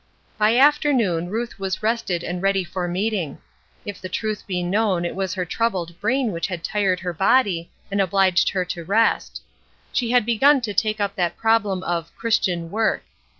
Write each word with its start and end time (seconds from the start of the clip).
By 0.39 0.57
afternoon 0.57 1.29
Ruth 1.29 1.59
was 1.59 1.83
rested 1.83 2.23
and 2.23 2.41
ready 2.41 2.63
for 2.63 2.87
meeting; 2.87 3.37
if 3.85 4.01
the 4.01 4.09
truth 4.09 4.47
be 4.47 4.63
known 4.63 5.05
it 5.05 5.13
was 5.13 5.35
her 5.35 5.45
troubled 5.45 5.99
brain 6.01 6.31
which 6.31 6.47
had 6.47 6.63
tired 6.63 7.01
her 7.01 7.13
body 7.13 7.69
and 7.91 8.01
obliged 8.01 8.49
her 8.49 8.65
to 8.65 8.83
rest. 8.83 9.43
She 9.93 10.09
had 10.09 10.25
begun 10.25 10.59
to 10.61 10.73
take 10.73 10.99
up 10.99 11.13
that 11.17 11.37
problem 11.37 11.83
of 11.83 12.11
"Christian 12.15 12.71
work." 12.71 13.03